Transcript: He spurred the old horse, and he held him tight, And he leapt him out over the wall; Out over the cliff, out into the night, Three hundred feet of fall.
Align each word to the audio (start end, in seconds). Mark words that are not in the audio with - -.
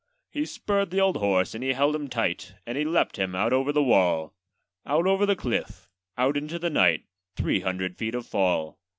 He 0.31 0.47
spurred 0.47 0.89
the 0.89 0.99
old 0.99 1.17
horse, 1.17 1.53
and 1.53 1.63
he 1.63 1.73
held 1.73 1.95
him 1.95 2.07
tight, 2.07 2.55
And 2.65 2.75
he 2.75 2.83
leapt 2.83 3.17
him 3.19 3.35
out 3.35 3.53
over 3.53 3.71
the 3.71 3.83
wall; 3.83 4.33
Out 4.83 5.05
over 5.05 5.27
the 5.27 5.35
cliff, 5.35 5.89
out 6.17 6.35
into 6.35 6.57
the 6.57 6.71
night, 6.71 7.03
Three 7.35 7.59
hundred 7.59 7.99
feet 7.99 8.15
of 8.15 8.25
fall. 8.25 8.79